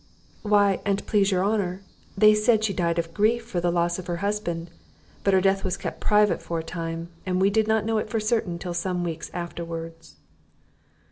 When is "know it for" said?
7.85-8.19